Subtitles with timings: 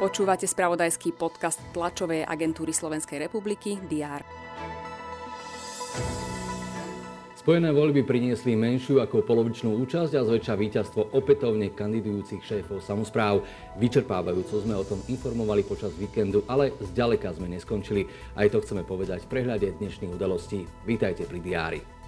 [0.00, 4.24] Počúvate spravodajský podcast tlačovej agentúry Slovenskej republiky DR.
[7.36, 13.44] Spojené voľby priniesli menšiu ako polovičnú účasť a zväčša víťazstvo opätovne kandidujúcich šéfov samozpráv.
[13.80, 18.08] Vyčerpávajúco sme o tom informovali počas víkendu, ale zďaleka sme neskončili.
[18.36, 20.68] Aj to chceme povedať v prehľade dnešných udalostí.
[20.84, 21.99] Vítajte pri diári.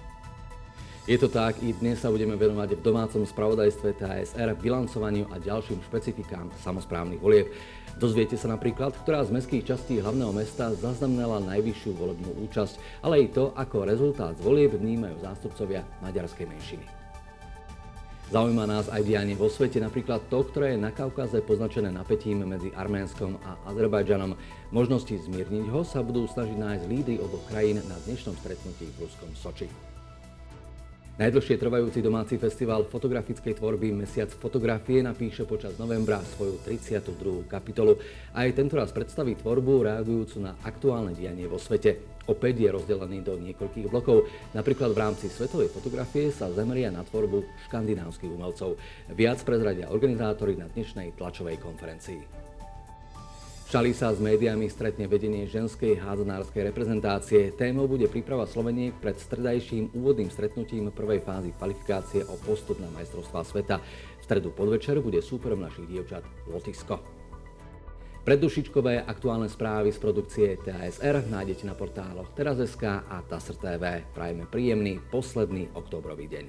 [1.03, 5.83] Je to tak, i dnes sa budeme venovať v domácom spravodajstve TSR bilancovaniu a ďalším
[5.83, 7.51] špecifikám samozprávnych volieb.
[7.99, 13.35] Dozviete sa napríklad, ktorá z mestských častí hlavného mesta zaznamenala najvyššiu volebnú účasť, ale aj
[13.35, 16.87] to, ako rezultát z volieb vnímajú zástupcovia maďarskej menšiny.
[18.31, 22.71] Zaujíma nás aj dianie vo svete, napríklad to, ktoré je na Kaukaze poznačené napätím medzi
[22.79, 24.39] Arménskom a Azerbajdžanom.
[24.71, 29.35] Možnosti zmierniť ho sa budú snažiť nájsť lídy oboch krajín na dnešnom stretnutí v ruskom
[29.35, 29.67] Soči.
[31.13, 37.45] Najdlhšie trvajúci domáci festival fotografickej tvorby Mesiac fotografie napíše počas novembra svoju 32.
[37.45, 38.01] kapitolu.
[38.33, 42.17] Aj tento raz predstaví tvorbu reagujúcu na aktuálne dianie vo svete.
[42.25, 44.25] Opäť je rozdelený do niekoľkých blokov.
[44.57, 48.73] Napríklad v rámci svetovej fotografie sa zameria na tvorbu škandinávskych umelcov.
[49.13, 52.42] Viac prezradia organizátori na dnešnej tlačovej konferencii.
[53.73, 57.49] Šali sa s médiami stretne vedenie ženskej hádzanárskej reprezentácie.
[57.57, 63.41] Témou bude príprava Sloveniek pred stredajším úvodným stretnutím prvej fázy kvalifikácie o postup na majstrovstvá
[63.41, 63.81] sveta.
[64.21, 66.21] V stredu podvečer bude súperom našich dievčat
[66.53, 67.01] Lotisko.
[68.21, 74.05] Preddušičkové aktuálne správy z produkcie TASR nájdete na portáloch Teraz.sk a TASR TV.
[74.13, 76.45] Prajeme príjemný posledný oktobrový deň.